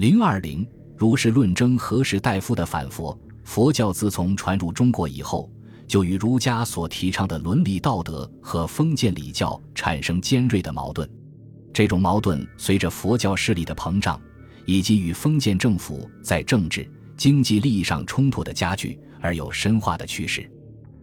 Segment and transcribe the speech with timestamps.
[0.00, 3.14] 零二零如是论争何时大夫的反佛，
[3.44, 5.52] 佛教自从传入中国以后，
[5.86, 11.06] 就与儒家所提倡的伦理道德和封建礼教产生尖锐的矛盾。
[11.70, 14.18] 这种矛盾随着佛教势力的膨胀，
[14.64, 20.50] 以及与封建政府在政治、经济利益上冲突的加剧，而有深化的趋势。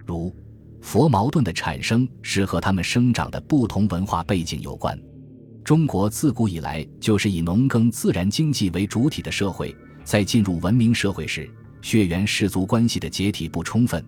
[0.08, 0.36] 如、
[0.82, 5.00] 佛矛盾的产生是和他们生长的不同文化背景有关。
[5.68, 9.76] 中国自古以来就是以农耕自然经济为主体的社会，
[10.06, 11.50] 在进入文明社会时，
[11.82, 14.02] 血缘氏族关系的解体不充分，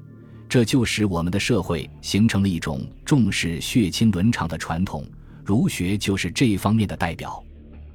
[0.48, 5.05] 这就使我们的社会形成了一种重视血亲伦常的传统。
[5.43, 7.43] 儒学就是这方面的代表。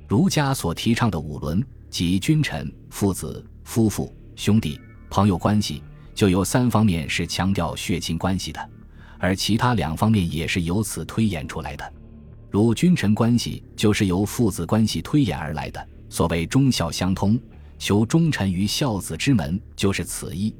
[0.06, 4.78] 儒家所提倡的五伦，即君臣、父子、夫妇、兄弟、
[5.09, 5.83] 朋友关系，
[6.15, 8.61] 就有三方面是强调血亲关系的，
[9.19, 11.92] 而其他两方面也是由此推演出来的。
[12.55, 17.37] 如君臣关系就是由父子关系推演而来的，所谓忠孝相通，
[17.81, 20.55] 求忠臣于孝子之门，就是此意。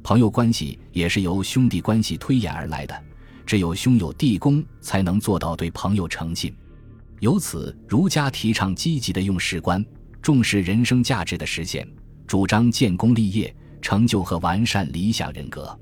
[0.00, 2.94] 朋友关系也是由兄弟关系推演而来的，
[3.44, 6.54] 只有兄友弟恭，才能做到对朋友诚信。
[7.18, 9.84] 由此，儒家提倡积极的用事观，
[10.22, 11.84] 重视人生价值的实现，
[12.28, 13.52] 主张建功立业，
[13.82, 15.76] 成就和完善理想人格。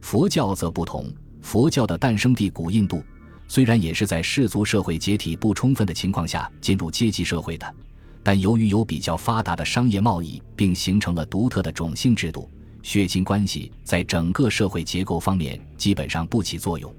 [0.00, 1.08] 佛教则不同，
[1.40, 3.00] 佛教的诞生地古印度。
[3.46, 7.74] 虽然也是在氏族社会解体不充分的情况下进入阶级社会的，
[8.22, 12.50] 但由于有比较发达的商业贸易，并形成了独特的种姓制度，
[12.82, 16.92] 血亲关系在整个社会结构方面基本上不起作用。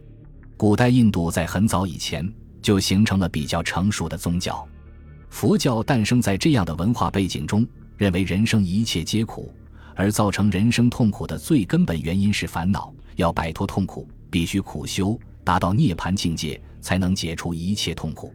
[0.55, 4.65] 古代印度在很早以前就形成了比较成熟的宗教，
[5.29, 9.53] 佛教诞生在这样的文化背景中，认为人生一切皆苦，
[9.95, 15.19] 而造成人生痛苦的最根本原因是烦恼，要摆脱痛苦，必须苦修。
[15.45, 18.33] 达到涅槃境界，才能解除一切痛苦。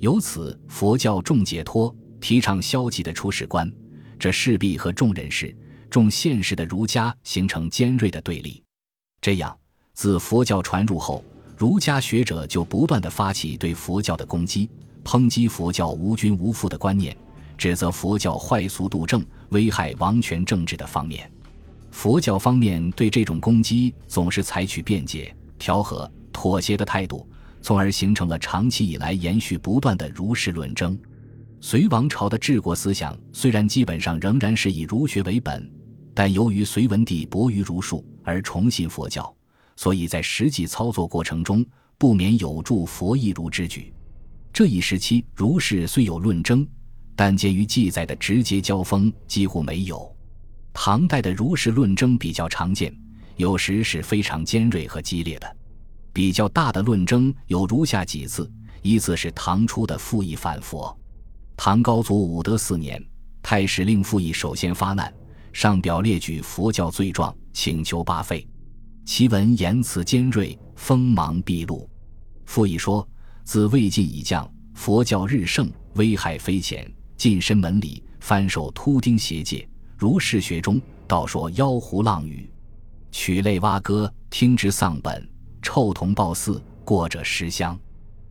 [0.00, 3.70] 由此，佛教重解脱，提倡消极的出世观，
[4.18, 5.56] 这势必和重人士、
[5.88, 8.62] 重现实的儒家形成尖锐的对立。
[9.20, 9.56] 这样，
[9.94, 11.24] 自佛教传入后，
[11.56, 14.68] 儒家学者就不断地发起对佛教的攻击，
[15.04, 17.16] 抨击佛教无君无父的观念，
[17.56, 21.30] 指责佛教坏俗度正、危害王权政治的方面。
[21.90, 26.10] 佛教方面对这种攻击总是采取辩解、调和。
[26.32, 27.28] 妥协的态度，
[27.62, 30.98] 从而形成了长期以来延续不断的儒释论争。
[31.60, 35.70] 隋王朝的治国思想虽然基本上仍然是以儒学为本，
[36.14, 39.34] 但由于隋文帝博于儒术而崇信佛教，
[39.76, 41.64] 所以在实际操作过程中
[41.98, 43.92] 不免有助佛异儒之举。
[44.52, 46.66] 这一时期儒释虽有论争，
[47.14, 50.10] 但鉴于记载的直接交锋几乎没有。
[50.72, 52.94] 唐代的儒释论争比较常见，
[53.36, 55.56] 有时是非常尖锐和激烈的。
[56.12, 58.50] 比较大的论争有如下几次：
[58.82, 60.96] 一次是唐初的傅毅反佛。
[61.56, 63.02] 唐高祖武德四年，
[63.42, 65.12] 太史令傅毅首先发难，
[65.52, 68.46] 上表列举佛教罪状，请求罢废。
[69.04, 71.88] 其文言辞尖锐，锋芒毕露。
[72.44, 73.06] 傅毅说
[73.44, 79.68] ：“自魏晋以降，佛教日盛，危害非浅，近身门里，翻受秃丁邪戒。
[79.96, 82.48] 如是学中，道说妖狐浪语，
[83.10, 85.28] 曲类蛙歌，听之丧本。”
[85.62, 87.78] 臭铜报寺，过者十香，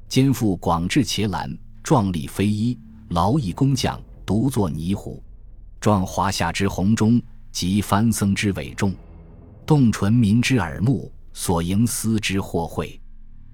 [0.08, 2.78] 肩负广志伽蓝，壮丽非一，
[3.10, 5.24] 劳役工匠，独作泥壶，
[5.80, 8.94] 壮华夏之红中，及藩僧之伟重，
[9.66, 13.00] 动唇民之耳目，所营思之货会，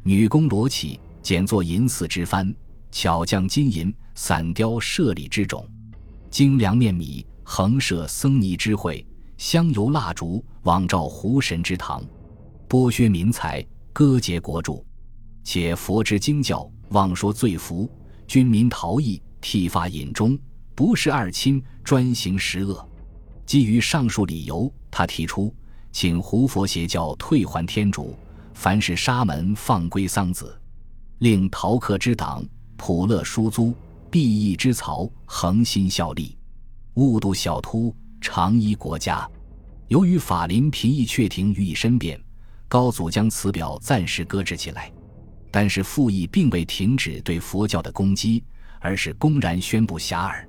[0.04, 2.54] 女工罗绮，简作银丝之幡，
[2.92, 5.68] 巧匠金银，散雕舍利之种，
[6.30, 9.06] 精良面米，横设僧尼之会，
[9.38, 12.02] 香油蜡烛，网照狐神之堂。
[12.68, 14.84] 剥削民财，割截国主，
[15.44, 17.90] 且佛之经教，妄说罪福，
[18.28, 20.38] 军民逃逸，剃发隐中，
[20.74, 22.84] 不是二亲，专行十恶。
[23.46, 25.54] 基于上述理由，他提出，
[25.92, 28.16] 请胡佛邪教退还天主，
[28.56, 30.60] 凡是沙门放归桑子，
[31.20, 32.44] 令陶克之党
[32.78, 33.76] 普勒书租，
[34.10, 36.36] 毕义之曹恒心效力，
[36.96, 39.30] 误度小秃，长依国家。
[39.88, 42.20] 由于法林频议阙庭予以申辩。
[42.68, 44.92] 高祖将此表暂时搁置起来，
[45.52, 48.44] 但是傅毅并未停止对佛教的攻击，
[48.80, 50.46] 而是公然宣布遐迩。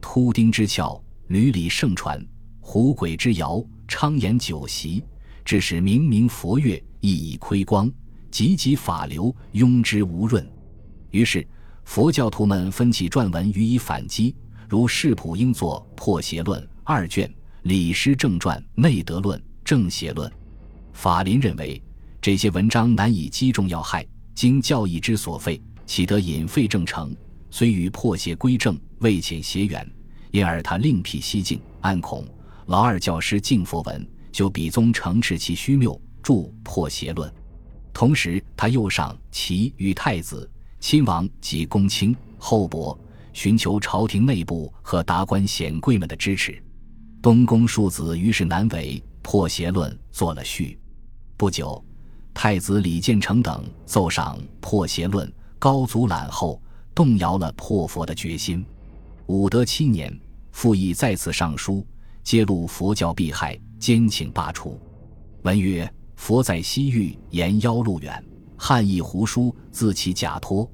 [0.00, 2.18] 秃丁之翘，屡屡盛传；
[2.60, 5.04] 狐鬼之谣，昌言酒席，
[5.44, 7.90] 致使明明佛乐，熠熠亏光，
[8.30, 10.48] 急急法流，庸之无润。
[11.10, 11.46] 于是
[11.84, 14.34] 佛教徒们分起撰文予以反击，
[14.68, 17.30] 如释普应作《破邪论》二卷，
[17.62, 20.30] 李师正传《内德论》正邪论。
[20.98, 21.80] 法林认为
[22.20, 24.04] 这些文章难以击中要害，
[24.34, 27.14] 经教义之所废，岂得隐废正成？
[27.52, 29.88] 虽与破邪归正未遣邪远，
[30.32, 32.26] 因而他另辟蹊径，暗恐
[32.66, 36.34] 老二教师敬佛文，就比宗承斥其虚谬，著
[36.64, 37.30] 《破邪论》。
[37.92, 42.98] 同时，他又上齐与太子、亲王及公卿、厚伯，
[43.32, 46.60] 寻求朝廷内部和达官显贵们的支持。
[47.22, 50.76] 东宫庶子于是难为，《破邪论》做了序。
[51.38, 51.80] 不久，
[52.34, 55.24] 太子李建成等奏上《破邪论》，
[55.56, 56.60] 高祖览后，
[56.96, 58.66] 动摇了破佛的决心。
[59.26, 60.12] 武德七年，
[60.50, 61.86] 傅毅再次上书，
[62.24, 64.76] 揭露佛教弊害，兼请罢黜。
[65.42, 65.90] 文曰。
[66.16, 68.20] 佛在西域，言妖路远，
[68.56, 70.68] 汉译胡书，自其假托。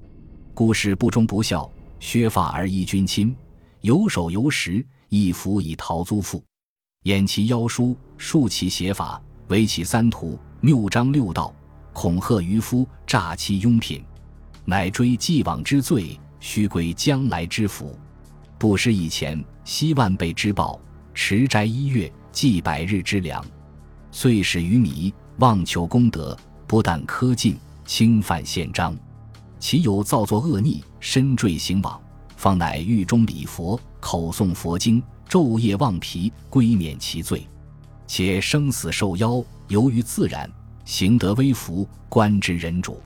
[0.54, 1.70] 故事不忠不孝，
[2.00, 3.36] 削发而依君亲，
[3.82, 6.42] 有手有实，一服以逃租赋。
[7.02, 11.54] 掩其妖书，述其邪法，为其三途，谬章六道，
[11.92, 14.02] 恐吓渔夫，诈欺庸品，
[14.64, 17.94] 乃追既往之罪，须归将来之福。
[18.56, 20.80] 不施以前，希万倍之报，
[21.12, 23.44] 持斋一月，祭百日之粮，
[24.10, 25.12] 遂使愚迷。
[25.36, 26.34] 妄求功德，
[26.66, 28.96] 不但苛禁，侵犯宪章，
[29.58, 32.00] 其有造作恶逆，深坠行网，
[32.36, 37.46] 方乃狱中礼佛，口诵佛经，昼夜忘疲，归免其罪。
[38.06, 40.50] 且生死受邀，由于自然，
[40.84, 43.00] 行得微服，官之人主，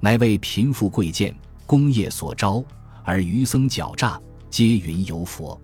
[0.00, 1.34] 乃为贫富贵贱，
[1.66, 2.64] 功业所招，
[3.04, 5.60] 而余僧狡诈，皆云由佛。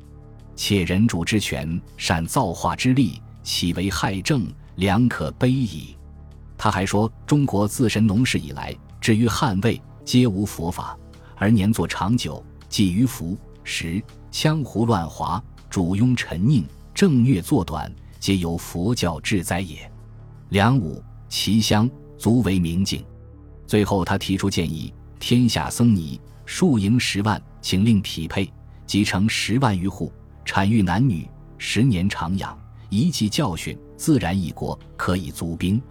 [0.55, 4.47] 且人主之权，善造化之力，岂为害政？
[4.77, 5.97] 良可悲矣。
[6.59, 10.95] 他还说，中国自神农氏以来，至于汉魏，皆无佛法，
[11.37, 17.91] 而年作长久，寄于福食，羌胡乱华，主庸沉佞，正虐作短，
[18.21, 19.91] 皆由佛教治灾也。
[20.51, 23.05] 梁武、齐襄足为明镜。
[23.67, 28.49] 最后，他提出建议：天下僧尼数营十万，请令匹配，
[28.87, 30.13] 即成十万余户，
[30.45, 31.29] 产育男女，
[31.59, 32.57] 十年长养，
[32.91, 35.83] 一记教训，自然一国，可以足兵。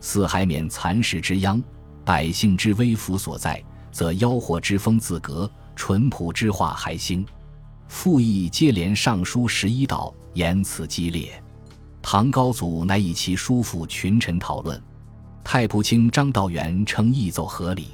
[0.00, 1.62] 四海免蚕食之殃，
[2.04, 7.24] 百姓之危福所在，则妖惑之风自革，淳朴之化还兴。
[7.88, 11.42] 复议接连上书十一道，言辞激烈。
[12.14, 14.80] 唐高祖乃以其叔父群臣讨论。
[15.42, 17.88] 太仆卿张道元称义奏合理。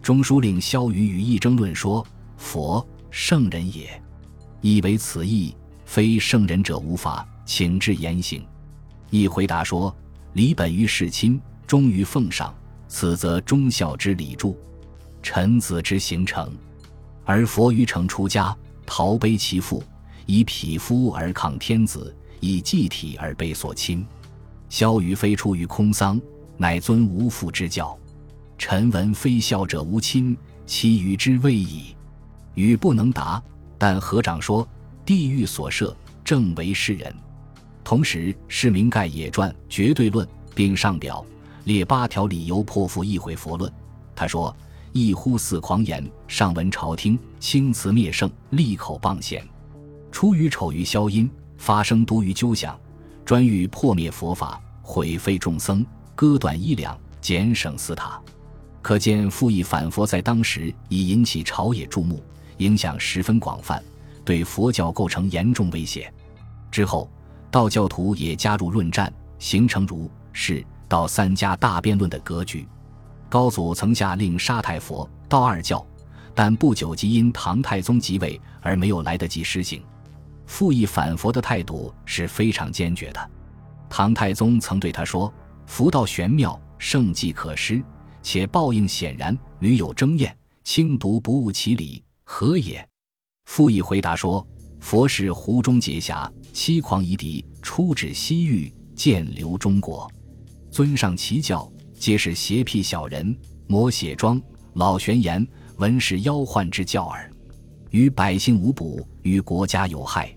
[0.00, 2.02] 中书令萧瑜与议争论说
[2.38, 4.02] ：“佛圣人也，
[4.62, 5.54] 以为此义
[5.84, 8.42] 非圣人者无法，请至言行。”
[9.10, 9.94] 议回答说。
[10.32, 12.54] 礼本于世亲，忠于奉上，
[12.88, 14.54] 此则忠孝之礼著，
[15.22, 16.50] 臣子之行成。
[17.26, 19.84] 而佛于成出家，陶卑其父，
[20.24, 24.04] 以匹夫而抗天子，以祭体而被所侵。
[24.68, 26.20] 萧瑜非出于空桑，
[26.56, 27.96] 乃尊无父之教。
[28.58, 31.94] 臣闻非孝者无亲，其与之未矣。
[32.54, 33.42] 语不能答，
[33.78, 34.68] 但合掌说：
[35.04, 37.14] 地狱所设，正为世人。
[37.82, 41.24] 同时，释明盖也传《绝对论》，并上表
[41.64, 43.72] 列八条理由破复议会佛论。
[44.14, 44.54] 他说
[44.92, 49.44] ：“一呼似狂言，上闻朝廷轻辞灭圣，利口谤贤，
[50.12, 51.28] 出于丑于消音，
[51.60, 52.76] 发生多于鸠响，
[53.22, 55.84] 专欲破灭佛法，毁废众僧，
[56.16, 58.18] 割断衣粮，减省寺塔。
[58.80, 62.24] 可见复议反佛在当时已引起朝野注目，
[62.56, 63.80] 影响十分广泛，
[64.24, 66.12] 对佛教构成严重威胁。
[66.70, 67.08] 之后。
[67.52, 72.64] 道教徒也加入论战，形成儒、释、道三家大辩论的格局。
[73.28, 75.84] 高祖曾下令杀太佛、道二教，
[76.32, 79.82] 但不久即因唐太宗即位而没有来得及施行。
[80.50, 83.30] 复议反佛的态度是非常坚决的。
[83.88, 85.32] 唐太宗曾对他说
[85.64, 87.80] ：“佛道玄妙，圣迹可施，
[88.20, 92.84] 且报应显然，屡有争验，轻读不悟其理，何也？”
[93.46, 94.44] 复议回答说。
[94.80, 100.10] 佛是湖中结侠，欺狂夷狄，出指西域，建流中国，
[100.70, 103.36] 尊上其教，皆是邪僻小人，
[103.68, 104.40] 魔血庄，
[104.72, 107.30] 老玄言，闻是妖幻之教耳，
[107.90, 110.34] 与百姓无补，与国家有害。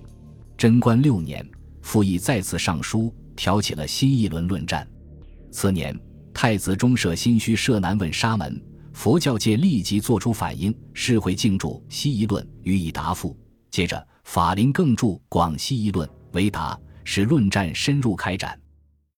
[0.63, 1.45] 贞观六年，
[1.81, 4.87] 复议再次上书，挑起了新一轮论战。
[5.51, 5.93] 次年，
[6.33, 13.37] 太子中舍心虚舍难问沙门，佛教界立即作出反应，世会敬著《西夷论》予以答复。
[13.71, 14.07] 接着。
[14.23, 18.57] 法林更著《广西议论》为答，使论战深入开展。